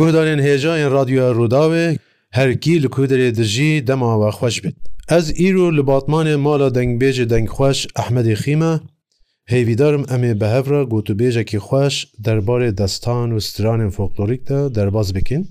Guhdarên 0.00 0.38
hêjayên 0.48 0.90
radyoya 0.98 1.30
Rûdawê 1.38 1.86
herkî 2.38 2.76
li 2.82 2.86
kuderê 2.94 3.30
dijî 3.38 3.72
dema 3.86 4.12
ve 4.26 4.30
xweş 4.36 4.56
bit. 4.64 4.76
Ez 5.16 5.26
îro 5.46 5.68
li 5.76 5.80
batmanê 5.90 6.36
mala 6.46 6.68
dengbêjê 6.78 7.26
dengxweş 7.34 7.78
Ahmedê 8.02 8.34
xîme, 8.42 8.72
heyvîdarim 9.52 10.04
em 10.14 10.22
ê 10.30 10.40
bi 10.40 10.46
hevra 10.54 10.80
gotûbêjekî 10.92 11.58
xweş 11.66 11.94
derbarê 12.26 12.78
destan 12.78 13.28
û 13.36 13.40
stranên 13.48 13.90
folklorik 13.90 14.48
de 14.48 14.74
derbas 14.74 15.14
bikin. 15.14 15.48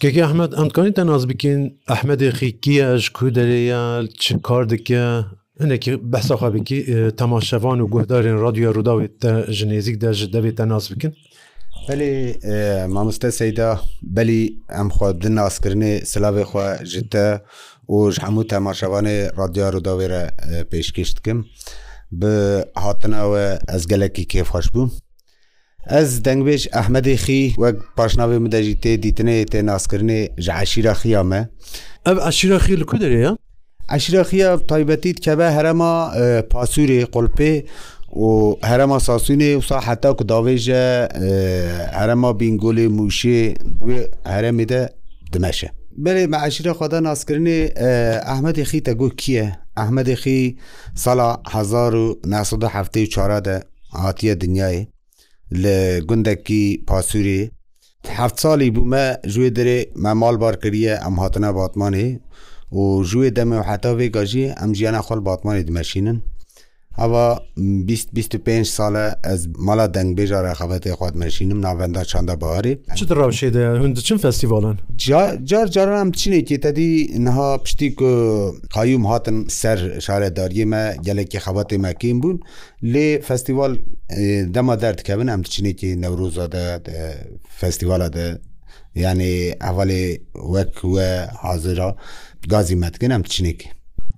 Kekê 0.00 0.22
Ahmed 0.24 0.52
em 0.52 0.66
dikanî 0.70 0.92
te 0.94 1.06
naz 1.06 1.28
bikin 1.28 1.78
Ahmedê 1.88 2.30
xîkiye 2.38 2.98
ji 2.98 3.08
kuderê 3.18 3.62
çi 4.20 4.42
kar 4.42 4.64
dike, 4.70 5.04
Hinekî 5.60 6.12
behsa 6.12 6.34
xabikî 6.34 7.08
temaşevan 7.18 7.78
û 7.80 7.84
guhdarên 7.94 8.42
radyoya 8.44 8.70
Rûdawê 8.70 9.08
te 9.22 9.52
ji 9.52 9.66
nêzik 9.66 10.00
de 10.00 10.12
ji 10.14 10.26
devê 10.26 10.54
te 10.54 10.68
nas 10.68 10.90
bikin. 10.90 11.14
بەێ 11.86 12.14
مامۆستە 12.94 13.28
سەیدا 13.40 13.70
بەلی 14.16 14.42
ئەم 14.76 14.88
خوا 14.94 15.08
دناسکردنی 15.24 15.92
سلاێخوا 16.12 16.66
ژتە 16.92 17.26
و 17.94 18.10
ji 18.14 18.18
hemû 18.26 18.42
temaşevanê 18.52 19.18
radyoya 19.40 19.70
Rodawê 19.74 20.06
re 20.10 20.24
pêşkêş 20.72 21.08
dikim 21.16 21.38
bi 22.20 22.34
hatina 22.74 23.22
we 23.32 23.46
ez 23.76 23.86
gelekî 23.86 24.24
kêfxweş 24.32 24.66
bûm. 24.74 24.90
Ez 25.90 26.20
dengbêj 26.26 26.62
ehmedê 26.80 27.14
xî 27.24 27.40
wek 27.62 27.76
paşnavê 27.98 28.38
min 28.38 28.52
de 28.52 28.62
jî 28.62 28.74
tê 28.82 28.92
dîtinê 29.04 29.36
tê 29.52 29.58
naskirinê 29.70 30.20
ji 30.40 30.52
eşîra 30.62 30.92
xiya 30.92 31.22
me. 31.24 31.48
Ev 32.06 32.16
eşîra 32.28 32.56
xî 32.56 32.80
li 32.80 32.86
ku 32.86 32.96
derê 32.96 33.18
ya? 33.26 33.36
Eşîra 33.96 34.22
xiya 34.30 34.50
taybetît 34.70 35.20
keve 35.20 35.50
herema 35.56 36.12
pasûrê 36.52 37.02
qolpê 37.14 37.64
و 38.24 38.56
هەرەما 38.68 38.98
ساسوینێ 38.98 39.56
وسا 39.56 39.80
حتا 39.80 40.10
ku 40.18 40.24
davêje 40.32 40.82
herema 41.98 42.30
bîngolê 42.40 42.86
mûşê 42.96 43.42
wê 43.86 43.98
herêmê 44.34 44.68
de 44.68 44.82
dimeşe. 45.32 45.68
Belê 46.04 46.24
me 46.32 46.38
eşîre 46.46 46.68
xweda 46.78 46.98
naskirinê 47.08 47.60
Ahmedê 48.34 48.62
xî 48.70 48.80
te 48.84 48.92
got 48.92 49.16
kiye 49.16 49.46
Ahmedê 49.76 50.14
xî 50.22 50.56
sala 50.94 51.28
hezar 51.52 51.92
û 51.94 52.06
nesda 52.30 52.66
heftê 52.66 53.00
û 53.06 53.08
çara 53.14 53.44
de 53.44 53.62
hatiye 53.90 54.34
dinyayê 54.40 54.86
li 55.54 56.00
gundekî 56.08 56.84
pasûrê 56.88 57.50
heft 58.08 58.40
salî 58.40 58.68
bû 58.74 58.82
me 58.92 59.06
ji 59.32 59.40
dirê 59.56 59.80
me 60.02 60.12
malbar 60.12 60.60
kiriye 60.60 60.94
em 61.08 61.14
hatine 61.18 61.46
batmanê 61.58 62.20
û 62.72 62.82
ji 63.04 63.36
deme 63.36 63.56
heta 63.62 63.92
vê 63.98 64.08
gajî 64.16 64.46
em 64.64 64.74
jiyana 64.76 65.00
xal 65.08 65.20
batmanê 65.30 65.66
dimeşînin 65.68 66.22
ئەوە 67.00 67.24
25 67.56 68.66
ساڵە 68.76 69.06
ئەس 69.26 69.40
مالا 69.66 69.86
دەنگبێژە 69.96 70.38
ڕێخەبەتی 70.46 70.92
خواتمەشینم 70.98 71.58
ناوەندا 71.66 72.02
چنددە 72.10 72.34
بەواری 72.42 72.74
چ 72.98 73.00
ڕاوشێدا 73.20 73.62
هەند 73.82 73.96
چین 74.06 74.18
فستیڤالن 74.24 74.76
جار 75.50 75.66
جارم 75.76 76.08
چینێکی 76.20 76.56
تدی 76.64 76.90
نها 77.26 77.48
پشتی 77.64 77.88
و 78.00 78.06
قایم 78.74 79.02
هاتن 79.10 79.36
سەر 79.60 79.78
شارەداریمە 80.06 80.82
گەلێکی 81.06 81.38
خەبەتی 81.44 81.78
مەکیم 81.86 82.16
بوون 82.22 82.38
لێ 82.92 83.08
فستیوال 83.28 83.72
دەما 84.54 84.74
دەردکەبن 84.82 85.28
ئەم 85.32 85.42
چینێکی 85.52 85.90
نەورۆزادە 86.02 86.64
فستیوالە 87.60 88.08
دە 88.16 88.24
یعنی 89.04 89.32
ئەوەێ 89.64 90.02
وەک 90.52 90.74
وە 90.94 91.08
حاضرا 91.44 91.90
گازی 92.52 92.76
مەتگەن 92.82 93.12
ئەم 93.16 93.24
چینێکی 93.32 93.68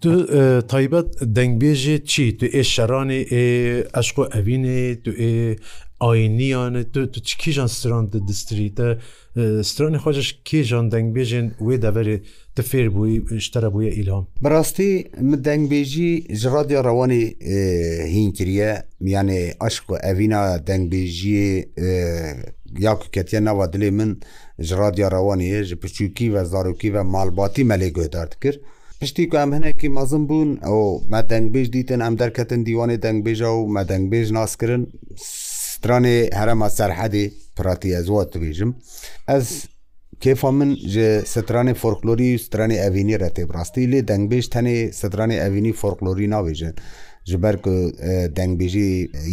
Tu 0.00 0.26
taybet 0.68 1.06
dengbêjê 1.34 1.98
çi 2.10 2.26
tu 2.38 2.46
ê 2.58 2.62
şeranê 2.72 3.20
ê 3.40 3.42
eşqu 4.00 4.22
evînê 4.40 5.02
tu 5.04 5.10
ê 5.28 5.58
ayîniyane 6.00 6.82
tu 6.92 7.10
tu 7.12 7.20
çi 7.22 7.38
kîjan 7.38 7.66
stran 7.66 8.12
di 8.12 8.18
distrî 8.28 8.68
te 8.74 8.88
stranê 9.68 9.96
xwaca 10.04 10.20
kêjan 10.48 10.86
dengbêjên 10.94 11.46
wê 11.66 11.76
deverê 11.86 12.16
ti 12.54 12.62
fêr 12.70 12.86
bûî 12.94 13.14
ji 13.44 13.50
te 13.52 13.60
re 13.62 13.70
bûye 13.74 13.90
îlham. 14.02 14.24
Bi 14.44 14.50
rastî 14.50 14.90
min 15.28 15.44
dengbêjî 15.44 16.34
ji 16.34 16.48
radya 16.50 16.80
rewanê 16.88 17.22
hîn 18.14 18.30
kiriye 18.32 18.70
miyanê 19.04 19.42
eşq 19.66 19.84
evîna 20.10 20.40
dengbêjiyê 20.70 21.54
ya 22.78 22.94
ku 22.98 23.06
ketiye 23.10 23.44
nava 23.44 23.64
dilê 23.64 23.90
min 23.90 24.20
ji 24.58 24.74
radya 24.76 25.08
rewanê 25.08 25.62
ji 25.64 25.76
piçûkî 25.76 26.34
ve 26.34 26.44
zarokî 26.44 26.94
ve 26.94 27.02
malbatî 27.02 27.62
melê 27.62 27.92
guhdar 27.92 28.30
dikir. 28.30 28.60
پشتی 29.02 29.24
کوام 29.32 29.50
هەنێکی 29.56 29.88
مەزم 29.96 30.22
بوون 30.30 30.50
ئەو 30.66 30.82
مەدەنگبێژ 31.14 31.66
دیتن 31.74 32.00
ئەم 32.04 32.14
دەرکەتن 32.22 32.60
دیوانێ 32.66 32.96
دەنگبێژە 33.04 33.50
و 33.58 33.62
مەدەنگبێژ 33.76 34.26
ناسکردن 34.38 34.82
سترانێ 35.72 36.18
هەرەمە 36.38 36.68
سەررحەدی 36.76 37.26
پراتی 37.56 37.94
ئەزوات 37.96 38.28
توێژم 38.32 38.70
ئەس 39.30 39.46
کێفا 40.22 40.50
من 40.58 40.70
ji 40.92 41.04
سترانê 41.34 41.74
فۆرکلۆری 41.80 42.30
و 42.36 42.40
سترانê 42.46 42.76
ئەڤینی 42.84 43.16
رەتێ 43.22 43.44
ڕاستی 43.54 43.88
لێ 43.92 44.00
دەنگبێژ 44.10 44.44
تەنێ 44.54 44.78
سترانê 45.00 45.36
ئەڤینی 45.42 45.72
فۆرکلۆری 45.80 46.30
ناوێژن 46.34 46.74
ji 47.30 47.36
ber 47.44 47.56
ku 47.64 47.72
dengbêjî 48.38 48.88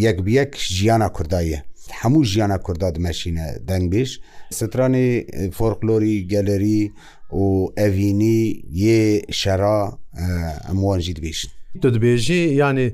yek 0.05 0.17
bi 0.25 0.31
yek 0.39 0.51
jiyana 0.75 1.09
Kurdayê 1.15 1.59
هەموو 2.01 2.21
ژیانە 2.31 2.57
کووردا 2.65 2.89
دمەشینە 2.97 3.45
دەنگبیش 3.69 4.09
سترانی 4.59 5.07
فۆرکلۆری 5.57 6.17
گەلەری 6.33 6.81
و 7.39 7.45
ئەڤینی 7.79 8.41
یێ 8.83 9.01
شەرا 9.39 9.79
ئەموانجی 10.67 11.13
دبیشن 11.17 11.49
تو 11.81 11.87
دبێژی 11.95 12.41
ینی 12.61 12.87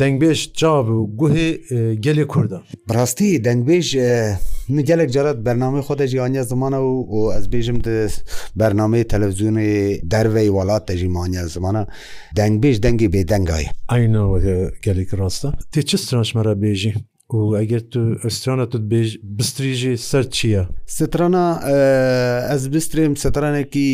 دەنگبێژ 0.00 0.38
چااب 0.58 0.86
و 0.96 1.00
گوهێ 1.20 1.48
گەلی 2.04 2.24
کووردا 2.32 2.60
ڕاستی 2.94 3.30
دەنگبێژ 3.46 3.88
gelek 4.90 5.08
carat 5.14 5.38
bername 5.46 5.80
xda 5.88 6.04
jîaniya 6.12 6.42
zimana 6.52 6.78
û 7.12 7.18
ez 7.38 7.44
bêjim 7.54 7.78
di 7.86 7.96
bername 8.60 8.98
televizyonê 9.14 9.70
dervey 10.14 10.48
welat 10.56 10.82
te 10.88 10.94
jîmaniya 11.02 11.44
zimana 11.54 11.82
dengbêj 12.40 12.76
dengê 12.84 13.08
bêdengay. 13.16 13.64
Ayna 13.94 14.22
gelek 14.86 15.10
rasta. 15.20 15.48
Tê 15.72 15.80
çi 15.88 15.96
stranşmera 16.04 16.54
bêjî? 16.64 16.90
و 17.30 17.38
ئەگەر 17.58 17.80
تو 17.92 18.00
ئەسترانە 18.24 18.66
تو 18.70 18.78
بێژ 18.90 19.08
بستریژی 19.38 19.96
سەر 19.96 20.24
چییە؟ 20.36 20.66
سترانە 20.98 21.44
ئەس 22.50 22.62
بسترێم 22.72 23.14
سترانێکی 23.24 23.88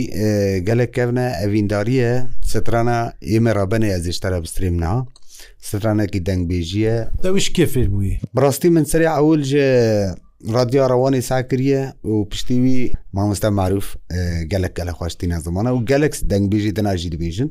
گەلەکەونە 0.69 1.27
ئەڤینداریە 1.41 2.11
سترانە 2.53 2.99
ئێمە 3.31 3.53
ڕابەنێ 3.59 3.89
ئەزیشتەرە 3.95 4.39
بستریم 4.45 4.75
نا. 4.85 4.95
سترانێکی 5.69 6.21
دەنگبێژیە 6.29 6.97
دەویش 7.25 7.49
کێفێر 7.57 7.89
بووی 7.95 8.13
بڕاستی 8.37 8.69
من 8.77 8.85
سری 8.93 9.07
ئەول 9.17 9.43
رادیا 10.57 10.83
ڕەوانی 10.93 11.23
ساکریە 11.31 11.83
و 12.05 12.13
پشتیوی 12.31 12.79
مامۆستا 13.17 13.49
معروف 13.59 13.89
گەلک 14.53 14.73
گەلە 14.79 14.93
خوشتی 14.99 15.27
نازمانە 15.35 15.71
و 15.77 15.85
گەلکس 15.91 16.19
دەنگبێژی 16.33 16.73
دەناژی 16.79 17.11
دەبێژن 17.15 17.49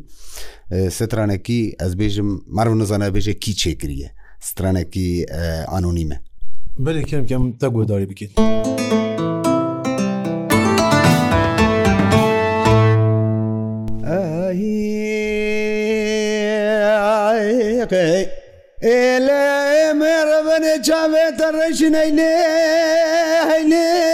سترانێکی 0.97 1.61
ئەس 1.81 1.93
بێژم 1.99 2.29
مارو 2.55 2.73
نزانە 2.83 3.07
بێژێ 3.15 3.33
کی 3.43 3.53
چێکریە 3.61 4.09
stranekî 4.41 5.25
anonîme 5.67 6.17
Belê 6.85 7.03
kerim 7.03 7.25
ke 7.27 7.37
te 7.59 7.67
guhdarî 7.67 8.09
bikît. 8.09 8.31
Ele 18.83 19.93
merve 19.93 20.83
çavete 20.83 21.53
reşin 21.53 21.93
eyle 21.93 22.31
eyle 23.55 24.10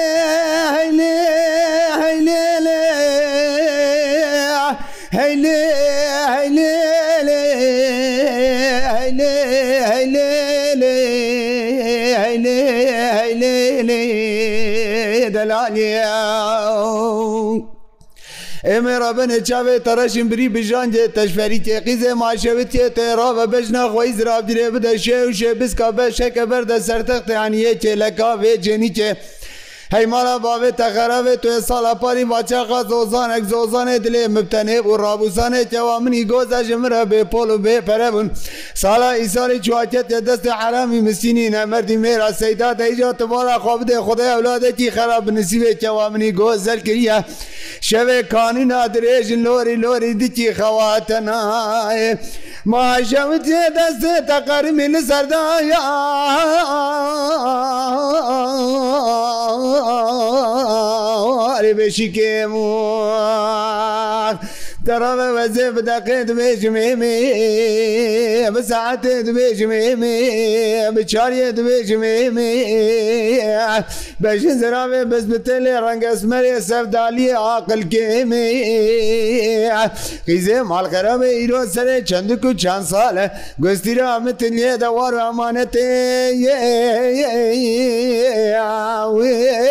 دلالي 13.83 15.29
دلالي 15.35 15.89
ئێمە 18.69 18.95
ڕابنە 19.03 19.39
چاوێت 19.49 19.81
تەڕەشین 19.87 20.27
بری 20.31 20.47
بژانجێ 20.55 21.05
تەشفەری 21.15 21.59
تێقیزێ 21.67 22.11
ماشەوتێ 22.21 22.85
تێڕاوە 22.97 23.45
بەژنا 23.51 23.83
خۆی 23.93 24.11
زرابدرێ 24.17 24.67
بدە 24.75 24.93
شێ 25.03 25.19
و 25.27 25.31
شێ 25.39 25.51
بسکا 25.59 25.89
بە 25.97 26.05
شەکە 26.17 26.43
بەردە 26.51 26.77
سەرتەختیانە 26.87 27.61
تێلەکا 27.83 28.31
وێ 28.41 28.53
جێنیکێ 28.65 29.09
هەیمانە 29.95 30.35
باێت 30.43 30.75
تەخەرەێت 30.81 31.39
توێ 31.43 31.57
ساڵەپەری 31.69 32.25
ماچەقا 32.31 32.79
زۆزانێک 32.91 33.43
زۆزانێت 33.51 34.03
لێ 34.13 34.23
مبتەنێ 34.35 34.77
و 34.89 34.91
ڕابوسانێتەوە 35.03 35.95
منی 36.03 36.23
گۆزەژ 36.31 36.67
مرە 36.81 37.01
بێ 37.11 37.21
پۆل 37.31 37.49
و 37.55 37.57
بێ 37.65 37.75
پەرە 37.87 38.09
بوون 38.13 38.27
ساڵا 38.81 39.11
ئیساری 39.21 39.57
چواکێت 39.65 40.07
دەستی 40.27 40.51
حرامی 40.59 40.99
مسینی 41.07 41.49
نەمەردی 41.55 41.97
مێرا 42.03 42.29
سەیدا 42.41 42.69
دەیجا 42.79 43.11
تبارە 43.19 43.55
خۆ 43.63 43.73
بدێ 43.81 43.97
خدای 44.07 44.31
ئەولادێکی 44.35 44.91
خراپ 44.95 45.23
بنسیبێتەوە 45.27 46.03
منی 46.13 46.31
گۆزەر 46.39 46.79
کردە 46.87 47.17
شەوێ 47.89 48.19
کانی 48.31 48.65
نادرێژن 48.71 49.41
لۆری 49.45 49.75
لۆری 49.83 50.11
دیتی 50.21 50.47
خەواتەنایێ 50.57 52.11
ماژەوت 52.71 53.45
دەستێ 53.77 54.15
تەقەرمی 54.29 54.87
لە 54.93 55.01
سەرداە 55.09 55.41
بێشی 61.77 62.07
کێموە 62.15 63.15
تەڕەمە 64.87 65.27
وەزێ 65.37 65.67
بەداقێ 65.75 66.17
دبێژم 66.29 66.75
ئێمێ 66.85 67.15
بە 68.55 68.61
ساعتێ 68.71 69.13
دبێژم 69.27 69.71
ئێمێ 69.83 70.15
بچاریە 70.95 71.49
دبێژم 71.57 72.01
ئێمێ 72.15 72.51
بەژین 74.23 74.55
زراێ 74.61 75.03
بەس 75.11 75.25
بتە 75.31 75.55
لێ 75.65 75.75
ڕەنگەسمەرێ 75.85 76.53
سەفدالیە 76.69 77.35
عاقلکە 77.47 78.03
ئێمێ 78.15 78.43
خیزێ 80.27 80.57
ماڵقەرەمە 80.71 81.29
ئیرۆ 81.39 81.61
سەرێ 81.75 81.97
چەندک 82.09 82.41
و 82.47 82.49
چەند 82.61 82.85
ساڵە 82.91 83.25
گستیرە 83.63 84.07
متن 84.25 84.53
لێ 84.61 84.71
دەوار 84.83 85.13
ئەمانەتێ 85.25 85.89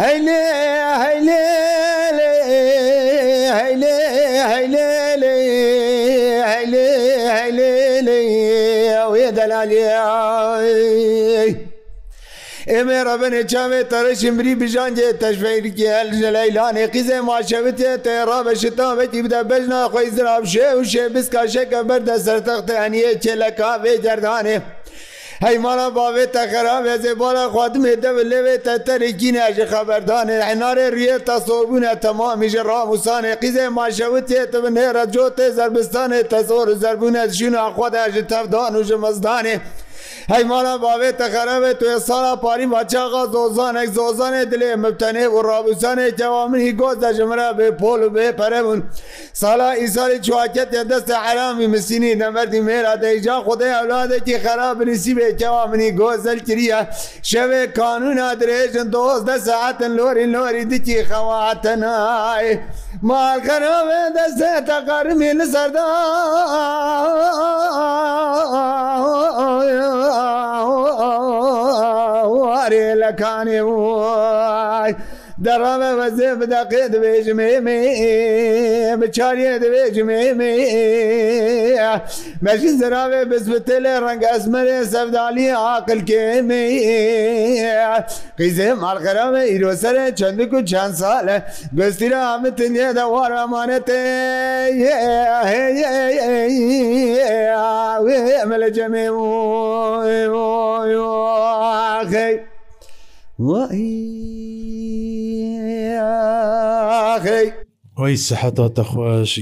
هەیلێ 1.00 1.40
لێ 2.18 2.30
هەیلێ 3.56 3.96
هەیلێ 4.50 4.86
لێ 5.22 5.34
هەیلێ 6.52 6.92
هەیلێ 7.34 7.76
لێ 8.06 8.20
ئەوێ 8.96 9.26
دەلالێ 9.36 9.88
ئێمە 12.74 12.98
ڕەبەنێ 13.08 13.42
چامێ 13.52 13.80
تەرەشی 13.92 14.30
مری 14.36 14.54
بژانجێ 14.60 15.08
تەشفەیرکی 15.22 15.88
هەلژە 15.96 16.30
لەیلانێ 16.36 16.84
قیزێ 16.94 17.18
ماچەوتێ 17.28 17.92
تێڕا 18.04 18.38
بەشتابەتی 18.46 19.20
بدە 19.24 19.40
بەژنا 19.50 19.80
خۆی 19.92 20.08
زرابشێ 20.16 20.68
و 20.78 20.82
شێ 20.90 21.04
بسکاشەکە 21.14 21.80
بەردە 21.88 22.16
سەرتەختە 22.26 22.74
هەنیە 22.84 23.10
چێلەکە 23.24 23.70
بێ 23.82 23.92
جەردانێ. 24.04 24.56
هەیمانە 25.46 25.88
باوێتە 25.96 26.42
خراپێ 26.52 26.94
زێبارە 27.04 27.44
خواتمێ 27.52 27.92
دەب 28.04 28.16
لەوێتە 28.30 28.74
تەرێکینەژە 28.86 29.66
خەبەردانێ 29.72 30.38
هەنارێ 30.48 30.86
ریە 30.96 31.18
تا 31.28 31.36
سۆبوونە 31.46 31.92
تەمامیژە 32.04 32.62
ڕاموسانێ 32.70 33.32
قیزێ 33.42 33.66
ماشەوتێتە 33.78 34.58
بنێرە 34.64 35.04
جۆتێ 35.14 35.46
زربستانێ 35.58 36.20
تە 36.30 36.38
زۆر 36.48 36.68
زربوونە 36.82 37.22
ژینە 37.36 37.64
خۆداژە 37.76 38.22
تەفدان 38.30 38.72
و 38.78 38.82
ژە 38.88 38.96
مەزدانێ. 39.04 39.56
هەیمانە 40.34 40.74
باوێ 40.82 41.10
تەخەرەوێ 41.20 41.72
توێ 41.80 41.96
ساڵا 42.08 42.34
پاریم 42.42 42.70
بەچاغا 42.74 43.22
زۆزانێک 43.36 43.88
زۆزانێ 43.98 44.42
دلێ 44.52 44.70
مبتەنێ 44.84 45.24
و 45.34 45.36
ڕابوسانێ 45.48 46.08
جاوا 46.18 46.42
منی 46.52 46.72
گۆز 46.80 46.96
دەژمرە 47.04 47.48
بێ 47.58 47.68
پۆل 47.80 48.00
و 48.04 48.10
بێ 48.14 48.26
پەرەبوون 48.38 48.80
سالا 49.40 49.68
ئیساری 49.80 50.18
چواکەت 50.26 50.70
یا 50.76 50.82
دەستە 50.90 51.16
عرامی 51.28 51.66
مسینی 51.72 52.14
نەمەردی 52.22 52.60
مێرا 52.68 52.94
دەیجا 53.02 53.36
خودی 53.46 53.72
ئەولادێکی 53.78 54.38
خەراب 54.44 54.74
بنویسی 54.78 55.12
بێ 55.18 55.28
جاوا 55.40 55.64
منی 55.72 55.90
گۆزل 56.00 56.38
کریە 56.46 56.80
شەوێ 57.30 57.62
قانونا 57.80 58.28
درێژن 58.40 58.88
دۆزدە 58.94 59.36
ساعتن 59.48 59.92
لۆری 59.98 60.26
لۆری 60.34 60.64
دیتی 60.70 60.98
خەواتەنای 61.08 62.48
مالخەرەوێ 63.08 64.00
دەستە 64.16 64.50
تەقارمی 64.68 65.30
لەسەردا 65.38 65.84
وارێ 72.38 72.86
لەکانێ 73.02 73.60
وای 73.68 74.92
دەڕامە 75.44 75.90
مەزێ 76.00 76.30
بداقێ 76.40 76.82
دەبێژمێ 76.94 77.50
بچارە 79.00 79.54
دەبێژمێ 79.64 80.20
مەژین 82.44 82.74
زراوێ 82.80 83.20
بزبتە 83.30 83.76
لە 83.84 83.92
ڕەنگە 84.04 84.28
ئەزمەرێ 84.32 84.78
سەفدالی 84.92 85.46
عاقلکێمێ 85.64 86.62
قیزێ 88.38 88.68
مارقەرامە 88.82 89.42
ئیرۆسەرە 89.50 90.04
چەندک 90.18 90.50
و 90.56 90.58
چەند 90.70 90.94
ساە 91.00 91.20
گستیرە 91.78 92.20
ئامتنیە 92.28 92.88
دەوارامانەتێ 92.98 94.02
ئەمە 98.42 98.56
لە 98.62 98.68
جەمێ 98.76 99.06
وای 103.46 104.63
ئەوی 105.98 108.16
سەحەتاتە 108.26 108.82
خۆش 108.90 109.32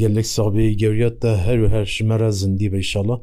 گەلێک 0.00 0.26
ساابی 0.34 0.76
گەوریەتە 0.80 1.30
هەرو 1.46 1.66
هەر 1.74 1.86
شمەرە 1.94 2.28
زندی 2.40 2.68
بەیشاڵە 2.72 3.16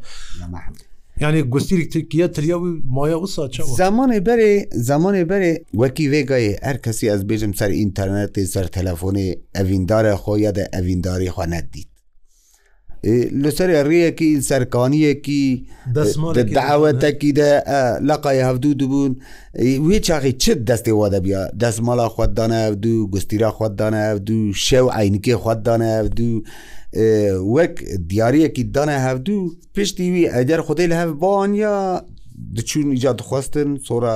یعنی 1.23 1.39
گستیرێکتەکیە 1.53 2.27
تریاوی 2.35 2.73
مایە 2.95 3.17
وسا 3.23 3.43
زمانی 3.83 4.19
بەرێ 4.27 4.51
زمانی 4.89 5.23
بەرێ 5.31 5.51
وەکی 5.81 6.05
وێگایە 6.13 6.53
هەر 6.67 6.77
کەسی 6.85 7.05
ئەس 7.11 7.21
بێژم 7.29 7.53
سەر 7.59 7.71
ئینتەرنێتی 7.79 8.43
سەر 8.53 8.65
تەلەفۆنی 8.75 9.29
ئەڤیندارە 9.55 10.13
خۆ 10.23 10.33
یادە 10.45 10.63
ئەڤینداری 10.73 11.33
خوانەت 11.35 11.67
دیت 11.73 11.89
لەسەر 13.43 13.69
ڕێیەکی 13.89 14.31
سەرکانیەکی 14.49 15.43
داوەتەکیدا 16.57 17.51
لەقای 18.09 18.39
هەفتوو 18.47 18.73
دوبوون 18.79 19.13
وێ 19.87 19.97
چاقی 20.07 20.33
چت 20.43 20.59
دەستی 20.69 20.93
وا 20.99 21.09
دەبیا 21.15 21.41
دەستمەڵا 21.61 22.07
خوددانە 22.15 22.61
دوو 22.83 23.07
گستیرا 23.13 23.51
خوددانە 23.57 24.03
دوو 24.27 24.53
شەو 24.65 24.87
عینکی 24.99 25.35
خوددانە 25.43 25.93
دوو 26.17 26.41
وەک 27.55 27.73
دیارەکی 28.11 28.63
دانە 28.75 28.95
هەفتوو 29.07 29.51
پشتی 29.75 30.11
وی 30.11 30.25
ئەجار 30.35 30.61
خودی 30.67 30.87
لە 30.91 30.95
هەفبانیا 31.03 31.75
دچون 32.55 32.85
ایجاد 32.91 33.21
خواستن 33.21 33.69
سۆرا 33.87 34.15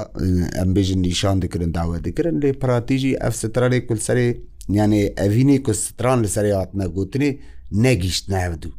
ئەمبێژن 0.60 0.98
نیشان 1.06 1.40
دکردن 1.40 1.72
داوە 1.78 1.98
دەکردن 2.06 2.36
لێ 2.44 2.52
پراتیژی 2.62 3.14
ئەف 3.24 3.34
سترالێک 3.42 3.84
کولسەری 3.90 4.28
یانێ 4.80 5.02
ئەڤینی 5.20 5.58
کوستران 5.66 6.18
لەسەری 6.26 6.52
هاتنە 6.58 6.86
گوتنی 6.96 7.32
نەگیشت 7.72 8.26
ناودوو 8.34 8.72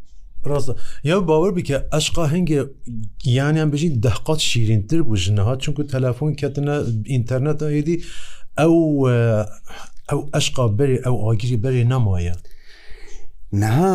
ڕاستە 0.49 0.73
یا 1.11 1.17
باوەڕ 1.31 1.53
بکە 1.59 1.77
ئەشقا 1.93 2.25
هەنگێ 2.35 2.61
گیانیان 3.25 3.71
بژین 3.71 3.95
دەقات 4.07 4.39
شیرینتر 4.49 5.01
بوو 5.03 5.17
ژنەها 5.25 5.55
چونکو 5.63 5.83
تەلەفۆن 5.93 6.33
کەتنە 6.41 6.75
ئینتەرنێت 7.13 7.59
ئەیدی 7.63 7.97
ئەو 8.59 8.77
ئەو 10.11 10.21
ئەشقا 10.35 10.65
بەری 10.79 10.99
ئەو 11.05 11.17
ئاگیری 11.27 11.57
بەری 11.65 11.85
نەمایە 11.93 12.37
نها 13.63 13.93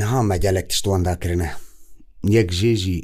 نها 0.00 0.20
مەگەلێک 0.30 0.66
تشتوانداکردە 0.70 1.48
یەک 2.36 2.48
ژێژی 2.58 2.98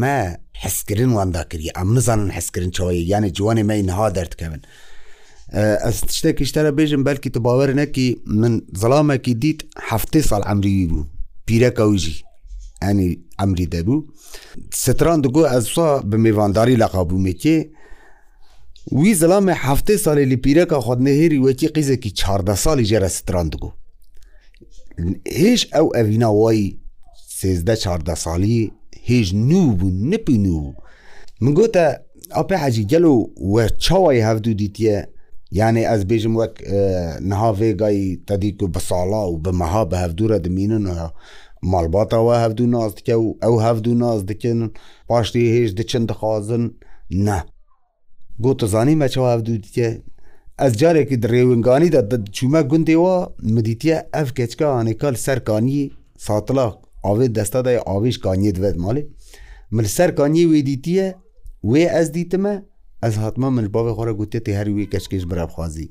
مە 0.00 0.18
حسکردن 0.62 1.12
واندا 1.18 1.42
کردی 1.50 1.72
ئەم 1.78 1.88
نزانن 1.96 2.30
حسکردن 2.36 2.70
چاوەیە 2.76 3.02
یانە 3.12 3.28
جوانی 3.36 3.62
مەی 3.70 3.82
نەها 3.88 4.06
دەردکەون. 4.16 4.60
شتێکیشتەرە 5.52 6.72
بێژم 6.78 7.02
بەلکی 7.08 7.30
تو 7.34 7.40
باوەر 7.46 7.70
نەکی 7.80 8.08
من 8.26 8.54
زڵامێکی 8.80 9.34
دیت 9.42 9.60
هەفتەی 9.90 10.22
ساڵ 10.30 10.42
ئەمری 10.48 10.86
بوو 10.88 11.06
پیرەکە 11.46 11.80
وژی 11.92 12.16
ئەنی 12.82 13.08
ئەمری 13.40 13.66
دەبوو 13.74 13.98
ستران 14.84 15.18
دگو 15.20 15.42
ئەز 15.52 15.64
سا 15.74 15.88
بە 16.10 16.16
میێوانداری 16.24 16.80
لە 16.82 16.86
قابوومێکێ 16.94 17.58
وی 18.98 19.14
زڵامە 19.20 19.54
هەفتەی 19.66 19.98
ساڵی 20.04 20.24
لی 20.30 20.36
پیرەکە 20.44 20.74
خودت 20.84 21.02
نەهێری 21.08 21.42
وەکی 21.46 21.68
قیزێکی 21.74 22.10
چاردە 22.20 22.54
ساڵی 22.64 22.84
ژێرە 22.90 23.08
ستران 23.18 23.48
دگو 23.52 23.70
هێش 25.40 25.62
ئەو 25.74 25.86
ئەڤینا 25.96 26.28
وایی 26.40 26.78
سێزدە 27.38 27.74
چاردە 27.82 28.14
ساڵی 28.24 28.60
هێژ 29.08 29.28
نو 29.48 29.62
بوو 29.78 29.90
نپی 30.10 30.38
نو 30.44 30.72
من 31.42 31.52
گۆتە 31.58 31.84
ئاپە 32.36 32.56
حەجی 32.62 32.84
گەل 32.92 33.04
و 33.12 33.16
وە 33.54 33.64
چاوای 33.84 34.24
هەفتوو 34.28 34.58
دیتیە 34.62 34.98
یعنی 35.52 35.84
ez 35.84 36.04
bêjim 36.04 36.34
wek 36.36 36.60
niha 37.20 37.52
vêgayî 37.60 38.24
tedîk 38.26 38.60
û 38.60 38.74
bi 38.74 38.80
sala 38.80 39.22
û 39.30 39.44
bi 39.44 39.56
meha 39.58 39.90
bi 39.90 39.94
hevdûre 39.96 40.44
dimînin 40.44 40.88
malbata 41.62 42.16
we 42.26 42.34
hevdû 42.44 42.70
naz 42.70 42.96
dike 42.96 43.14
û 43.14 43.26
ew 43.46 43.56
hevdû 43.66 43.98
naz 43.98 44.28
dikin 44.28 44.72
paş 45.08 45.30
tê 45.32 45.38
hêj 45.56 45.76
diçin 45.76 46.08
dixwazin 46.08 46.64
ne 47.10 47.38
got 48.40 48.62
zanî 48.62 48.96
me 48.96 49.08
çawa 49.08 49.28
hevdû 49.34 49.62
dike 49.62 50.02
ez 50.64 50.72
carekî 50.80 51.22
di 51.22 51.26
rêwinganî 51.26 51.90
de 51.92 52.16
çûme 52.36 52.60
gundê 52.70 52.94
wa 53.04 53.16
midîtiye 53.54 53.98
ev 54.20 54.26
keçka 54.36 54.64
anêkal 54.80 55.14
serkanî 55.26 55.90
satila 56.26 56.66
avê 57.10 57.34
desta 57.34 57.64
de 57.64 57.72
avêj 57.94 58.16
kaniyê 58.24 58.54
divet 58.54 58.76
malê 58.76 59.02
min 59.70 59.84
serkaniyê 59.84 60.46
wê 60.52 60.66
dîtiye 60.66 61.06
wê 61.64 62.00
ez 62.00 62.14
dîtime 62.14 62.64
ez 63.02 63.16
hatma 63.22 63.48
min 63.50 63.64
ji 63.64 63.70
bavê 63.74 63.92
xwara 63.96 64.12
gotiye 64.20 64.40
tê 64.46 64.52
herî 64.58 64.72
wê 64.78 64.84
keçkêj 64.94 65.22
birevxwazî 65.30 65.86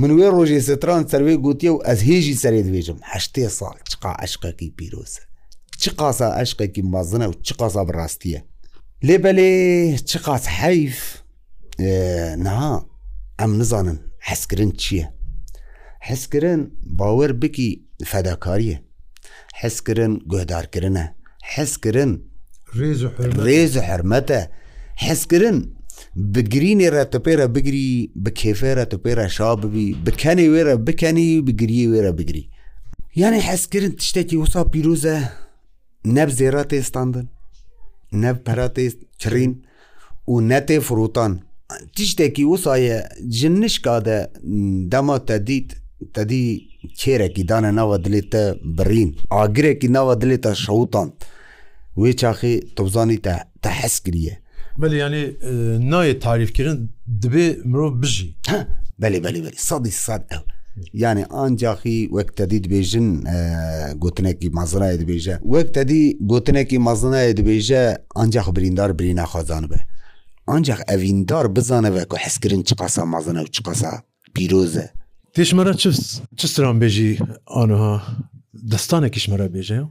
min 0.00 0.10
wê 0.18 0.26
rojê 0.36 0.60
setran 0.68 1.02
servê 1.12 1.34
gotiye 1.46 1.72
û 1.72 1.78
ez 1.92 2.00
hêjî 2.10 2.34
serê 2.42 2.60
dibêjim 2.66 2.98
heştê 3.12 3.44
sal 3.58 3.74
çiqa 3.90 4.12
eşqekî 4.24 4.68
pîroz 4.78 5.12
çi 5.82 5.90
qasa 6.00 6.28
eşqekî 6.42 6.82
mazine 6.94 7.24
û 7.24 7.42
çi 7.46 7.54
qasa 7.60 7.82
bi 7.88 7.92
rastiye 8.00 8.40
lê 9.08 9.16
belê 9.24 9.50
çi 10.10 10.18
qas 10.26 10.44
heyf 10.58 10.98
niha 12.46 12.74
em 13.44 13.50
nizanin 13.58 13.98
heskirin 14.28 14.70
çiye 14.82 15.06
heskirin 16.08 16.60
bawer 16.98 17.32
bikî 17.42 17.68
fedakariye 18.04 18.78
heskirin 19.54 20.12
guhdarkirine 20.32 21.14
heskirin 21.54 22.12
rêz 23.42 23.70
û 23.78 23.82
hermete 23.82 24.50
heskirin 24.94 25.81
بگرینی 26.34 26.88
ڕەتەپێرە 26.94 27.46
بگری 27.54 27.92
بە 28.24 28.30
کێفێرە 28.40 28.84
تەپێرە 28.92 29.26
شا 29.36 29.50
ببی 29.62 29.86
بکەنی 30.06 30.46
وێرە 30.52 30.74
بکەنی 30.86 31.28
بگری 31.46 31.88
وێرە 31.92 32.12
بگری 32.18 32.44
یانی 33.22 33.40
حەسکردن 33.48 33.92
تشتێکی 34.00 34.36
وسا 34.42 34.62
پیرروزە 34.72 35.16
نەب 36.16 36.30
زێرا 36.38 36.62
تێستاندن 36.70 37.26
نەب 38.22 38.36
پەرا 38.46 38.68
چرین 39.20 39.52
و 40.32 40.34
نەتێ 40.50 40.78
فرۆتان 40.86 41.32
تشتێکی 41.96 42.44
وسایە 42.52 42.98
جنشکادە 43.38 44.18
دەما 44.92 45.16
تەدیت 45.28 45.68
تەدی 46.14 46.44
کێرەکی 47.00 47.42
دانە 47.50 47.70
ناوە 47.78 47.96
دلێتە 48.04 48.44
برین 48.76 49.10
ئاگرێکی 49.34 49.88
ناوە 49.96 50.14
دلێتە 50.22 50.50
شەوتان 50.64 51.08
وێ 52.00 52.12
چاخی 52.20 52.54
تۆزانی 52.76 53.18
تە 53.62 53.68
حەسکریە 53.80 54.36
بەلی 54.80 54.96
ینی 55.04 55.22
نایە 55.92 56.14
تاریفکردن 56.26 56.76
دەبێ 57.22 57.46
مرۆڤ 57.70 57.92
بژی 58.02 58.28
بەێ 59.00 59.18
بەلی 59.24 59.40
بەلی 59.44 59.58
سەدی 59.68 59.92
سەد 60.06 60.22
ئەو 60.32 60.42
یعنی 61.02 61.22
ئاجاخی 61.36 61.98
وەک 62.16 62.28
تەدی 62.38 62.58
دبێژن 62.66 63.08
گوتنێکی 64.02 64.48
مەزرای 64.58 64.94
دبێژە 65.02 65.36
وەک 65.54 65.68
تەدی 65.76 66.02
گوتنێکی 66.30 66.78
مەزنای 66.88 67.30
دبێژە 67.38 67.82
ئاجاخ 68.18 68.46
بریندار 68.56 68.90
برینە 68.98 69.26
خۆزان 69.32 69.64
بێ 69.70 69.80
ئاجاخ 70.50 70.80
ئەڤیندار 70.88 71.46
بزانەوە 71.56 72.02
و 72.12 72.16
حسکردن 72.24 72.62
چ 72.68 72.70
قاسە 72.80 73.02
مەزنە 73.14 73.40
و 73.44 73.48
چ 73.54 73.58
قەسە 73.66 73.90
پیرۆزە 74.34 74.86
تێشمەرە 75.36 75.72
چ 76.38 76.40
سران 76.54 76.76
بێژی 76.82 77.10
ئانها 77.56 77.92
دەستانێکیشمەرە 78.72 79.46
بێژەیە؟ 79.54 79.86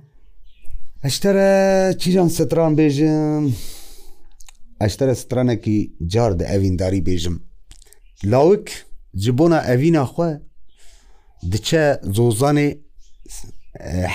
هشتەرە 1.06 1.50
چیران 2.02 2.30
ستران 2.38 2.72
بێژم 2.80 3.44
ئەشترە 4.84 5.14
سترانێکی 5.22 5.78
جار 6.14 6.32
دە 6.40 6.44
ئەڤینداری 6.52 7.06
بێژم 7.08 7.36
لاوک 8.32 8.68
ji 9.24 9.32
bona 9.38 9.60
evîna 9.74 10.04
xwe 10.14 10.30
diçe 11.52 11.84
zozanê 12.18 12.68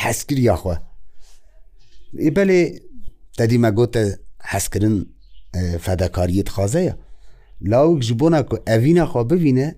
heskiriya 0.01 0.57
xwe 0.63 0.77
êbelê 2.29 2.63
tedî 3.39 3.59
me 3.63 3.71
got 3.79 3.93
te 3.93 4.05
heskirin 4.53 4.97
fedekariyê 5.87 6.45
dixaze 6.47 6.81
ya 6.89 6.95
lawik 7.73 8.01
ji 8.09 8.15
bona 8.21 8.41
ku 8.49 8.57
evîna 8.77 9.05
xwe 9.13 9.23
bivîne 9.31 9.69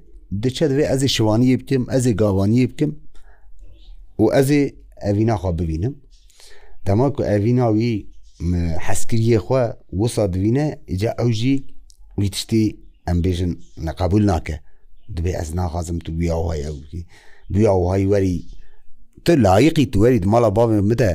diçe 0.43 0.67
divê 0.71 0.85
ez 0.95 1.03
ê 1.07 1.09
şivaniyê 1.17 1.55
bikim 1.61 1.83
ez 1.97 2.05
ê 2.07 2.13
gavaniyê 2.23 2.67
bikim 2.71 2.91
û 4.23 4.25
ez 4.41 4.49
ê 4.61 4.63
evîna 5.11 5.35
xwe 5.41 5.53
bibînim 5.59 5.95
dema 6.87 7.07
ku 7.17 7.23
evîna 7.25 7.67
wî 7.77 7.93
حەسکریە 8.87 9.39
خوا 9.47 9.63
وەسا 10.01 10.25
دوینە 10.35 10.67
ئجا 10.91 11.11
ئەوژی 11.19 11.57
وی 12.19 12.29
تشتی 12.35 12.65
ئەم 13.09 13.19
بێژن 13.25 13.53
نەقابول 13.87 14.25
ناکە 14.33 14.57
دبێ 15.17 15.33
ئەس 15.39 15.51
ناخوازم 15.59 15.99
تو 16.05 16.11
بیاوهایە 16.19 16.71
وکی 16.77 17.03
بیاوهای 17.53 18.05
وەری 18.13 18.37
تە 19.27 19.33
لایقی 19.47 19.87
توەری 19.93 20.27
ماڵە 20.33 20.51
باێ 20.57 20.81
بدە 20.91 21.11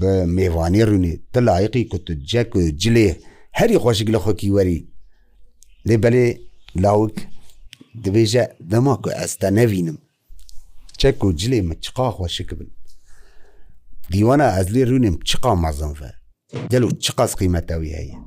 بە 0.00 0.12
میێوانێ 0.36 0.82
ڕوونێ 0.88 1.14
تە 1.32 1.38
لایقی 1.48 1.84
کو 1.90 1.96
تو 2.06 2.12
جەک 2.30 2.50
و 2.56 2.60
جلێ 2.82 3.08
هەری 3.58 3.78
خۆشک 3.82 4.08
لە 4.14 4.18
خۆکی 4.24 4.50
وەری 4.56 4.78
لێ 5.88 5.96
بەلێ 6.02 6.26
لاوک 6.84 7.16
دبێژە 8.04 8.44
دەما 8.70 8.94
کو 9.02 9.08
ئەستا 9.18 9.48
نەوینم 9.58 9.98
چەک 11.00 11.18
و 11.24 11.32
جلێ 11.40 11.60
مە 11.68 11.74
چقا 11.84 12.08
خۆشک 12.18 12.50
بن 12.58 12.68
دیوانە 14.12 14.46
ئەز 14.54 14.68
لێ 14.74 14.82
ڕوونێم 14.90 15.16
چقا 15.28 15.52
مازەمە 15.64 16.10
گەل 16.72 16.84
و 16.84 16.90
چ 16.90 17.10
قەس 17.16 17.36
قیمەتەوی 17.36 17.94
هەیە 17.98 18.18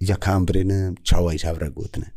یا 0.00 0.16
کام 0.24 0.44
برێنم 0.46 0.94
چاوای 1.02 1.38
چاورە 1.38 1.68
گوتنە 1.76 2.08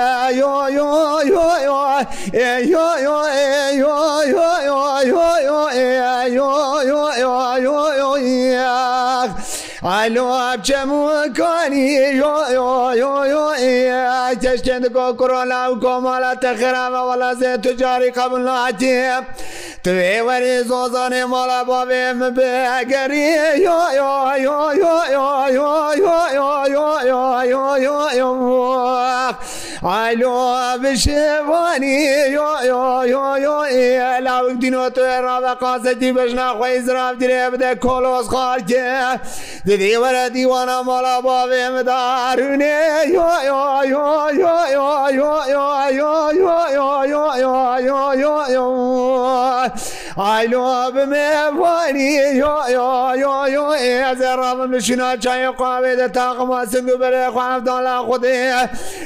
ئالواب 9.83 10.59
چەمووەکانی 10.67 11.87
تشتێن 14.43 14.83
کۆکرۆلا 14.95 15.61
و 15.71 15.79
کۆمەڵە 15.83 16.33
تەخراوە 16.43 17.01
وەڵا 17.09 17.31
زێ 17.41 17.53
توجاری 17.63 18.11
قبل 18.17 18.39
ناتێب. 18.49 19.23
توێ 19.83 20.17
وەری 20.27 20.57
زۆزانێ 20.69 21.23
ماڵە 21.31 21.61
بۆ 21.67 21.79
بێ 21.89 22.03
بێگەری 22.37 23.27
ئالۆ 29.89 30.35
بشێوانی 30.81 31.97
لاوک 34.25 34.55
دینۆ 34.61 34.85
توێ 34.95 35.15
ڕاوە 35.25 35.53
قازەتی 35.61 36.09
بەژنا 36.15 36.47
خۆی 36.57 36.79
زراف 36.85 37.15
درێ 37.21 37.45
بدە 37.53 37.71
کۆلۆز 37.85 38.27
خارکێ 38.33 38.85
ددی 39.69 39.95
وەرە 40.03 40.25
دیوانە 40.33 40.77
مەڵا 40.87 41.15
با 41.25 41.37
بێمەدارونێ 41.49 42.77
ئایلۆ 50.19 50.65
بمێ 50.95 51.25
وانی 51.59 52.07
ئێزێڕابم 54.05 54.71
نشینا 54.75 55.09
چای 55.23 55.47
قاوێ 55.59 55.93
دە 55.99 56.07
تاقما 56.17 56.65
سنگ 56.71 56.89
بەرێ 57.01 57.25
خوافدان 57.33 57.81
لا 57.87 57.97
خودێ 58.07 58.35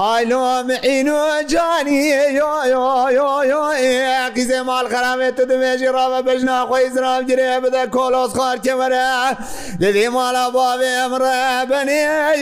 ئالۆم 0.02 0.68
عینۆجانی 0.88 2.04
گیزێ 4.36 4.60
ماڵ 4.68 4.86
خراێتە 4.92 5.44
دمێژی 5.50 5.90
ڕاوە 5.96 6.20
بەژنا 6.26 6.58
خۆی 6.68 6.84
زرام 6.94 7.22
گرێ 7.30 7.48
بدە 7.64 7.82
کۆلۆس 7.94 8.32
خارکەمەرە 8.38 9.08
لەدی 9.82 10.08
ماڵە 10.14 10.46
باێمڕە 10.54 11.38
بنێ 11.70 12.02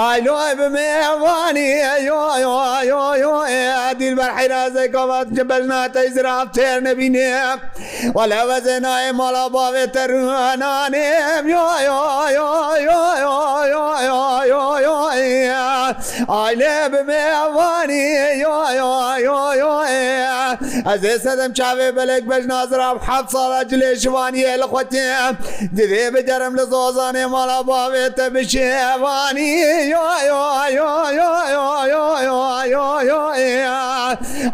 ئالۆی 0.00 0.54
بمێوانی 0.58 1.70
دیل 3.98 4.14
بەر 4.20 4.32
حیرازەی 4.38 4.88
کەوات 4.94 5.28
کە 5.36 5.42
بەژناتەی 5.50 6.08
زراف 6.16 6.48
تێر 6.56 6.78
نەبینێ 6.86 7.36
و 8.16 8.20
لە 8.32 8.40
بەزێنای 8.48 9.08
ماڵا 9.20 9.44
باوێتە 9.54 10.02
ڕوانانێ 10.10 11.08
ئالێ 16.34 16.74
بمێوانی 16.92 18.06
ئەزێ 20.88 21.14
سەدەم 21.24 21.52
چاوێ 21.58 21.88
بەلێک 21.98 22.24
بەژ 22.30 22.44
نازراب 22.54 22.96
حەف 23.08 23.24
ساڵە 23.34 23.60
جلێ 23.70 23.90
شوانیە 24.02 24.54
لە 24.62 24.66
خوتێ 24.72 25.06
دێ 25.76 26.04
بجەرم 26.14 26.54
لە 26.58 26.64
زۆزانێ 26.72 27.24
ماڵا 27.34 27.60
باوێتە 27.70 28.26
بشێوانی 28.34 29.37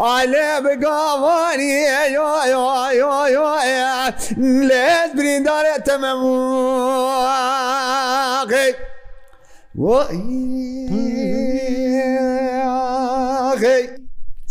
ئالێ 0.04 0.50
بگاوانی 0.64 1.74
لێت 4.68 5.10
بریندارێت 5.16 5.80
تەمەموقی 5.88 8.70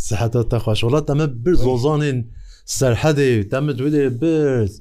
سەحەتە 0.07 0.41
تەخواشوڵات 0.51 1.05
ئەمە 1.11 1.27
بر 1.43 1.53
زۆزانین 1.65 2.17
سەرحەدی 2.77 3.35
تەمە 3.51 3.71
دوێ 3.77 4.03
برد. 4.21 4.73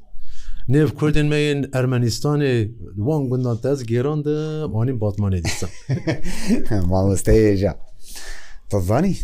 Nêv 0.68 0.90
Kurdên 0.94 1.28
me 1.28 1.36
yên 1.40 1.62
Ermenistanê 1.70 2.70
wan 2.96 3.28
gundan 3.28 3.56
te 3.62 3.68
ez 3.72 3.80
gêran 3.88 4.18
de 4.24 4.34
anî 4.80 4.92
batmanê 5.00 5.40
dîsa 5.44 5.66
Mamosteyê 6.90 7.54
ja 7.56 7.72
Tazanî 8.70 9.14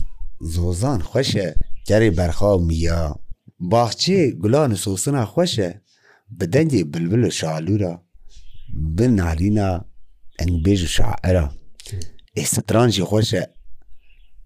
zozan 0.40 1.00
xweş 1.10 1.34
e 1.44 1.54
kerê 1.88 2.10
berxav 2.18 2.58
miya 2.68 3.14
Baxçeyê 3.72 4.26
gulan 4.42 4.70
e 4.70 4.76
sosina 4.76 5.22
xweş 5.32 5.58
e 5.58 5.80
bi 6.38 6.44
dengê 6.44 6.82
bilbil 6.92 7.22
û 7.26 7.26
e 7.26 7.30
şalûra 7.40 7.92
bi 8.96 9.06
narîna 9.18 9.70
engbêj 10.42 10.80
û 10.88 10.88
şaera 10.96 11.46
Êstranjî 12.36 13.02
e 13.02 13.06
xweş 13.10 13.34
e 13.34 13.42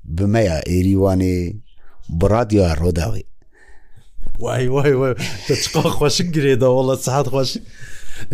bi 0.04 0.26
me 0.26 0.42
ya 0.44 0.58
êrîwanê 0.60 1.36
bi 2.18 2.26
radyoya 2.30 2.74
Rodawê 2.82 3.22
وای 4.42 4.66
وای 4.74 4.92
وای 5.02 5.14
خۆشی 5.98 6.24
گرێداوەڵە 6.34 6.94
سعات 7.06 7.26
خۆشی 7.34 7.60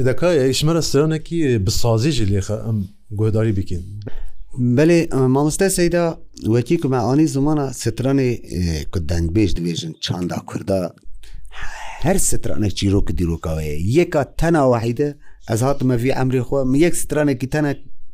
دەکای 0.08 0.36
ئیشمەرە 0.48 0.82
سرۆنێکی 0.90 1.38
بسازیژی 1.66 2.26
لێخە 2.32 2.56
ئەم 2.64 2.78
گۆداری 3.20 3.54
بکەین. 3.58 3.84
بەێ 4.76 5.00
مامۆستا 5.34 5.68
سەیدا 5.78 6.06
وەکی 6.54 6.76
کومەانی 6.82 7.26
زمانە 7.36 7.66
سترانێ 7.82 8.30
کو 8.92 8.98
دەنگبێژ 9.10 9.50
دبێژن 9.58 9.92
چاندا 10.04 10.38
کووردا 10.48 10.80
هەر 12.06 12.18
سترانە 12.28 12.68
چیرۆکە 12.78 13.12
دیرۆکەوەیە 13.18 13.76
یەکە 13.98 14.22
تەناوەحیدە 14.40 15.08
ئەز 15.50 15.60
هاتمەڤی 15.66 16.16
ئەمری 16.18 16.42
خۆ 16.48 16.58
یەک 16.86 16.94
سترانێکی 17.02 17.48
تەنە 17.54 17.72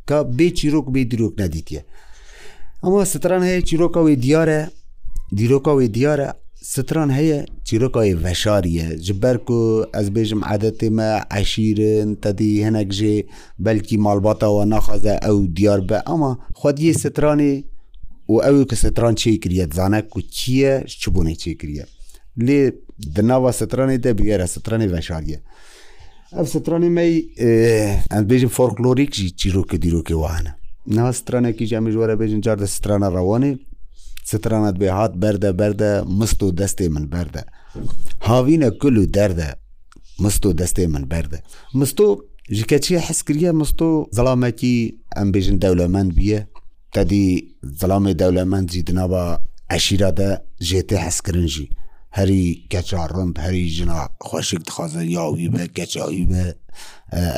کە 0.09 0.19
بێ 0.39 0.49
چیرۆک 0.59 0.87
بێ 0.95 1.03
دیرۆک 1.11 1.35
نەدیتە 1.41 1.81
ئەمە 2.85 3.01
ستران 3.13 3.43
هەیە 3.49 3.63
چیرۆکەوەی 3.69 4.17
دیارە 4.25 4.61
دیرۆکەوەی 5.39 5.89
دیارە 5.97 6.29
ستران 6.67 7.11
هەیە 7.19 7.45
چیرۆکای 7.69 8.15
vەشاریە 8.25 8.87
ji 9.07 9.15
ber 9.23 9.37
ku 9.49 9.57
ez 10.01 10.07
bêjim 10.17 10.41
edetê 10.55 10.89
me 10.91 11.09
eşîrin 11.41 12.09
tedî 12.25 12.65
hinek 12.67 12.91
jê 12.99 13.15
belkî 13.59 13.99
malbata 13.99 14.47
we 14.55 14.71
naxwaze 14.71 15.15
ew 15.31 15.57
diyar 15.57 15.89
be 15.89 15.99
ama 16.15 16.31
xwediyê 16.61 16.95
stranê 17.05 17.55
û 18.33 18.35
ew 18.51 18.57
ki 18.71 18.77
stran 18.77 19.15
çê 19.15 19.41
kiriye 19.43 19.67
zane 19.79 20.01
ku 20.13 20.21
çiye 20.37 20.75
ji 20.89 20.97
çibûnê 21.03 21.35
çê 21.43 21.53
kiriye 21.61 21.85
lê 22.47 22.61
di 23.17 23.23
nava 23.29 23.51
stranê 23.61 23.97
de 24.03 24.11
bigere 24.19 24.43
stranê 24.55 24.87
veşariye 24.97 25.39
ev 26.39 26.47
stranê 26.55 26.89
me 26.97 27.05
ez 28.17 28.25
bêjim 28.31 28.49
folklorik 28.49 29.15
jî 29.19 29.37
çîrok 29.37 29.73
dîrokê 29.85 30.17
we 30.23 30.29
hene 30.39 30.53
nav 30.97 31.13
stranekî 31.13 31.67
cemî 31.67 31.91
ji 31.93 31.97
were 32.01 32.15
bêjin 32.23 32.41
car 32.41 32.57
de 32.61 32.67
strana 32.67 33.07
rewanê 33.07 33.53
سترانت 34.33 34.77
بێ 34.81 34.89
هاات 34.97 35.13
بەردە 35.23 35.51
بەردە 35.61 35.91
مست 36.19 36.43
و 36.43 36.53
دەستێ 36.61 36.87
من 36.95 37.05
بەردە 37.13 37.43
هاوینە 38.29 38.71
کل 38.81 38.97
و 39.03 39.05
دەردە 39.17 39.49
مست 40.23 40.43
و 40.47 40.53
دەستێ 40.61 40.85
من 40.95 41.05
بەردە 41.13 41.39
مستۆ 41.81 42.07
ji 42.59 42.65
keçiye 42.73 43.01
heskiriye 43.09 43.53
misto 43.61 43.87
zilamekî 44.17 44.77
em 45.21 45.29
bêjin 45.35 45.57
dewlemend 45.65 46.11
biye 46.19 46.41
tedî 46.97 47.23
zilamê 47.81 48.13
dewlemend 48.23 48.69
jî 48.75 48.83
di 48.87 48.95
nava 48.99 49.23
eşîra 49.77 50.11
de 50.19 50.31
jê 50.69 50.81
tê 50.89 50.97
heskirin 51.07 51.47
jî 51.55 51.67
herî 52.17 52.45
keça 52.73 53.05
rind 53.15 53.37
herî 53.45 53.65
jina 53.77 53.99
xweşik 54.29 54.61
dixwaze 54.67 55.03
ya 55.17 55.25
wî 55.39 55.47
be 55.55 55.65
keça 55.77 56.05
wî 56.17 56.25
be 56.31 56.45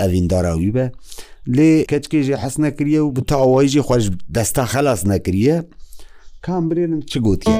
evîndara 0.06 0.54
wî 0.62 0.70
be 0.76 0.86
lê 1.56 1.70
keçkê 1.92 2.18
jê 2.28 2.36
hes 2.44 2.54
nekiriye 2.64 3.00
û 3.06 3.08
bi 3.16 3.22
tawayî 3.30 3.68
jî 3.74 3.80
xweş 3.88 4.04
desta 4.36 4.64
xelas 4.72 5.00
nekiriye 5.12 5.56
کام 6.44 6.62
برێنن 6.68 7.00
چ 7.10 7.12
گوتیە. 7.24 7.56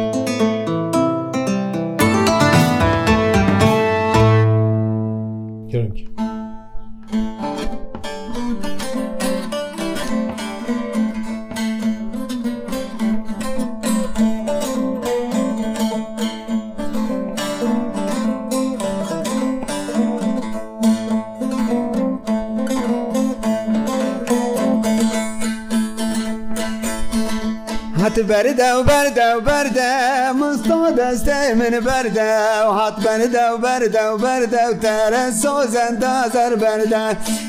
Thank 5.72 5.96
you. 6.00 6.15
بەردا 28.28 28.68
و 28.80 28.82
بەردا 28.90 29.28
و 29.38 29.40
بەردە 29.48 29.90
مستۆ 30.40 30.80
دەستای 30.98 31.50
من 31.60 31.74
بەردا 31.88 32.34
و 32.66 32.70
هات 32.78 32.96
بەردا 33.04 33.46
و 33.54 33.58
بەردا 33.66 34.04
و 34.14 34.18
بەردا 34.24 34.62
و 34.70 34.74
تەرە 34.84 35.24
سۆزەندازەر 35.42 36.52
بەردا 36.64 37.04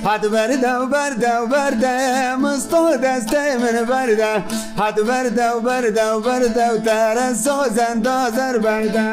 هات 0.07 0.23
بەردا 0.35 0.73
و 0.81 0.85
بەردا 0.95 1.33
و 1.41 1.45
بەردە 1.55 1.95
مستۆ 2.43 2.83
دەستای 3.05 3.53
من 3.61 3.77
بەردا 3.91 4.33
هات 4.79 4.97
بەردا 5.09 5.47
و 5.57 5.59
بەردا 5.67 6.07
و 6.17 6.21
بەردا 6.27 6.67
و 6.73 6.77
تەرە 6.89 7.27
سۆزەندازەر 7.45 8.55
بەردا. 8.65 9.11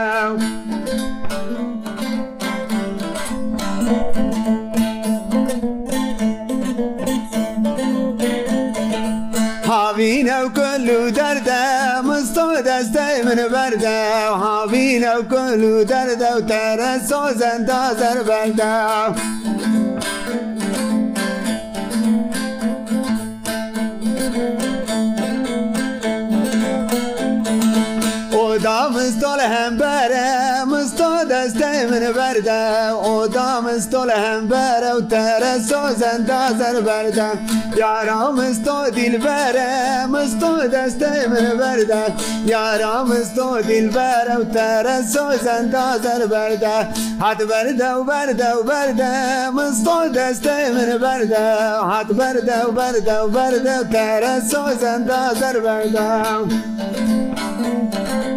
هاوینە 9.74 10.37
و 10.44 10.48
کل 10.58 10.88
و 10.96 11.10
دەردە 11.18 11.62
مستۆ 12.08 12.46
دەستەی 12.68 13.18
من 13.26 13.40
بەردە 13.54 13.96
هاوینە 14.44 15.10
و 15.18 15.20
کل 15.34 15.62
و 15.70 15.74
دەردە 15.90 16.28
و 16.37 16.40
تەرە 16.50 16.92
سۆزەندا 17.08 17.82
زەر 18.00 18.18
بەردە. 18.28 18.74
برده 32.35 32.92
او 32.92 33.27
دامستو 33.27 34.05
لهم 34.05 34.49
بره 34.49 34.92
و 34.94 35.01
تره 35.01 35.59
سازنده 35.59 36.59
زر 36.59 36.81
برده 36.81 37.31
یارا 37.77 38.33
مستو 38.33 38.90
دیل 38.94 39.18
بره 39.18 40.07
مستو 40.07 40.57
دسته 40.68 41.29
من 41.29 41.57
برده 41.59 42.03
یارا 42.47 43.05
مستو 43.05 43.61
دیل 43.61 43.88
بره 43.90 44.37
و 44.38 44.44
تره 44.44 45.03
سازنده 45.07 45.99
زر 46.03 46.27
برده 46.27 46.73
حد 47.20 47.38
برده 47.44 47.90
و 47.92 48.05
برده 48.05 48.51
و 48.55 48.62
برده 48.62 49.51
مستو 49.51 50.09
دسته 50.14 50.73
من 50.73 50.99
برده 50.99 51.59
حد 51.81 52.16
برده 52.16 52.64
و 52.64 52.70
برده 52.70 53.18
و 53.20 53.29
برده 53.29 53.85
تره 53.92 54.40
سازنده 54.40 55.35
زر 55.35 55.61
برده 55.61 56.25
Thank 56.75 58.25
you. 58.29 58.34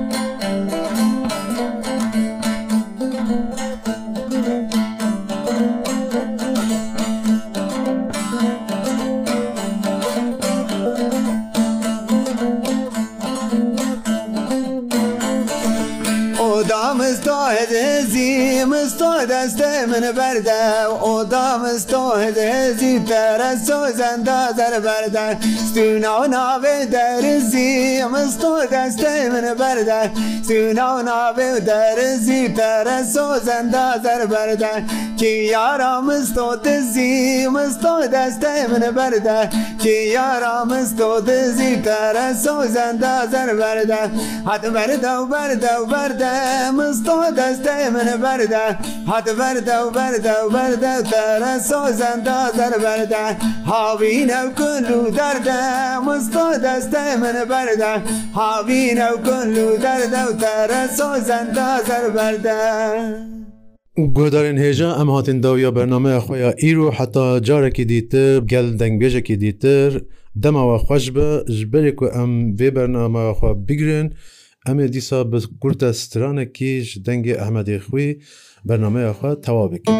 هدهزی 17.51 18.63
مستا 18.63 19.25
دست 19.25 19.61
من 19.61 20.11
برده 20.11 20.83
او 21.03 21.23
دا 21.23 21.57
مستا 21.57 22.09
هدهزی 22.15 22.99
پرستو 22.99 23.91
زنده 23.91 24.51
در 24.51 24.79
برده 24.79 25.37
سونا 25.73 26.25
ناوه 26.25 26.85
درزی 26.85 28.03
مستا 28.03 28.65
دست 28.65 28.99
من 29.31 29.53
برده 29.59 30.11
سونا 30.47 31.01
ناوه 31.01 31.59
درزی 31.59 32.49
پرستو 32.49 33.39
زنده 33.39 33.97
در 33.97 34.25
برده 34.25 34.83
که 35.19 35.25
یارا 35.27 36.01
مستو 36.01 36.55
دزی 36.55 37.47
مستا 37.47 38.05
دست 38.07 38.45
من 38.45 38.91
برده 38.91 39.49
که 39.83 39.89
یارا 39.89 40.65
مستو 40.65 41.21
دزی 41.21 41.75
پرستو 41.75 42.67
زنده 42.67 43.25
در 43.25 43.53
برده 43.53 43.97
حد 44.45 44.73
برده 44.73 45.09
و 45.13 45.25
برده 45.25 45.75
و 45.77 45.85
برده 45.85 46.71
مستا 46.71 47.31
دەستای 47.37 47.85
منە 47.95 48.15
بەردا 48.25 48.65
هاتە 49.09 49.33
بەردا 49.39 49.77
و 49.85 49.89
بەردا 49.97 50.35
و 50.43 50.47
بەردا 50.57 50.95
تەرە 51.11 51.53
سۆزەندا 51.69 52.39
زەربەردا 52.57 53.25
هاوینە 53.71 54.39
و 54.45 54.47
کل 54.59 54.85
و 54.97 54.99
دەردا 55.17 55.61
مستۆ 56.07 56.45
دەستای 56.65 57.13
منە 57.21 57.43
بەردا 57.53 57.93
هاوینە 58.39 59.07
و 59.13 59.15
کل 59.27 59.53
و 59.65 59.67
دەردا 59.85 60.21
و 60.29 60.31
تەرە 60.43 60.81
سۆزەندا 60.97 61.69
زەربەردا. 61.87 62.63
گۆدارێن 64.17 64.57
هێژە 64.63 64.89
ئەم 64.99 65.09
هاتین 65.15 65.37
داویە 65.43 65.71
بەرنمەیە 65.77 66.19
خۆیان 66.25 66.53
ئیر 66.63 66.77
و 66.79 66.89
حتا 66.97 67.27
جارێکی 67.47 67.85
دیتر 67.91 68.39
گەل 68.51 68.67
دەنگبێژێکی 68.81 69.35
دیتر 69.43 69.91
دەماوە 70.43 70.77
خوۆش 70.85 71.05
بە 71.15 71.27
ژبەرێک 71.57 71.97
و 72.01 72.07
ئەم 72.15 72.31
وێ 72.59 72.69
بەرنامەخوا 72.75 73.51
بگرن 73.67 74.07
ئەمێ 74.67 74.85
دیسا 74.95 75.19
بە 75.31 75.39
گورتە 75.61 75.89
سترانەکیش 76.01 76.87
دەنگێ 77.05 77.33
ئەحمەدێ 77.39 77.77
خوێ 77.85 78.07
بەرنمەیە 78.67 79.11
خوێ 79.17 79.31
تەوا 79.43 79.65
بکە. 79.71 79.93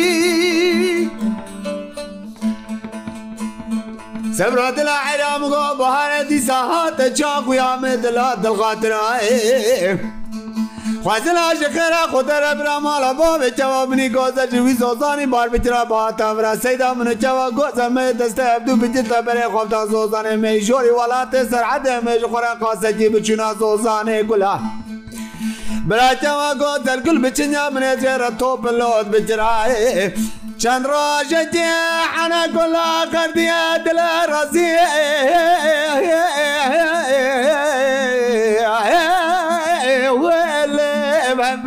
سمرا 4.38 4.70
دل 4.70 4.88
حرام 4.88 5.40
گو 5.42 5.74
بهار 5.78 6.22
دیسا 6.28 6.54
هات 6.54 7.14
چاقو 7.14 7.54
یا 7.54 7.76
می 7.76 7.96
دل 7.96 8.18
دل 8.42 8.54
خاطرائے 8.58 9.98
خوازل 11.02 11.36
عاشقرا 11.36 12.06
خود 12.10 12.30
را 12.30 12.54
برا 12.54 12.80
مالا 12.80 13.12
با 13.14 13.38
به 13.38 13.50
چوا 13.50 13.86
منی 13.86 14.08
گوزا 14.08 14.46
جوی 14.46 14.74
سوزانی 14.74 15.26
بار 15.26 15.48
بچرا 15.48 15.84
با 15.84 16.12
تاورا 16.12 16.56
سیدا 16.56 16.94
منو 16.94 17.14
چوا 17.14 17.50
گوزا 17.50 17.88
می 17.88 18.12
دسته 18.18 18.42
ابدو 18.56 18.76
بجتا 18.76 19.22
بره 19.22 19.48
خوفتا 19.48 19.86
سوزانی 19.86 20.36
می 20.36 20.60
جوری 20.60 20.88
ولات 20.88 21.50
سرعده 21.50 22.00
می 22.00 22.18
جخورا 22.18 22.54
قاسجی 22.60 23.08
بچونا 23.08 23.54
سوزانی 23.58 24.22
گلا 24.22 24.58
براتەوە 25.88 26.50
گۆ 26.60 26.72
دەرگل 26.86 27.18
بچنیا 27.24 27.66
منێتێرە 27.74 28.30
تۆپلۆت 28.40 29.06
بجرایێ 29.12 29.86
چەند 30.62 30.84
ڕۆژە 30.92 31.42
دێ 31.54 31.72
حەنە 32.14 32.42
گوڵا 32.54 32.90
قەردیە 33.12 33.62
دلە 33.84 34.10
ڕزیێ 34.32 34.88
لێ 40.76 40.88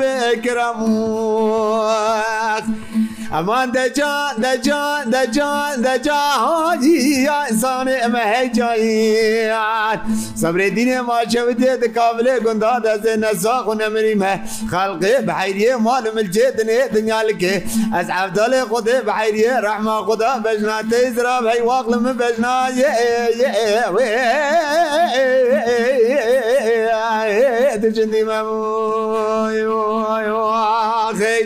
بکرم 0.07 0.79
ئەمان 3.33 3.67
دەجا 3.75 4.09
دەجا 4.43 4.81
دەجا 5.13 5.49
دەجا 5.85 6.19
هاجیە 6.43 7.37
ئسانێ 7.51 7.95
ئەمە 8.03 8.23
هەیجییان 8.33 9.97
سەبرێ 10.41 10.67
دینێ 10.77 10.99
ماچەوە 11.09 11.53
دێ 11.61 11.71
دکاولێ 11.83 12.35
گوندا 12.45 12.73
دەزێ 12.85 13.13
نەزاق 13.23 13.65
و 13.69 13.73
نەمرریمە 13.81 14.33
خەڵقێ 14.71 15.15
بەحیریە 15.27 15.73
مالملجێ 15.85 16.47
دنێ 16.57 16.79
دنیالکێ 16.95 17.53
ئەس 17.95 18.07
ئەفدالێ 18.15 18.61
خودێ 18.71 18.97
بەحیریە 19.07 19.53
ڕەحما 19.65 19.97
خدا 20.07 20.31
بەژناتە 20.43 20.99
زرا 21.15 21.35
هەیواقڵ 21.53 21.93
من 22.03 22.15
بەژنایە 22.19 22.91
دجندی 27.83 28.23
مەمو 28.29 28.61
خەی 31.19 31.45